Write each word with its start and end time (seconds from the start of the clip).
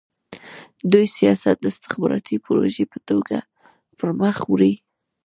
دوی 0.91 1.05
سیاست 1.17 1.55
د 1.61 1.65
استخباراتي 1.73 2.35
پروژې 2.45 2.85
په 2.93 2.99
توګه 3.09 3.37
پرمخ 3.97 4.37
وړي. 4.51 4.73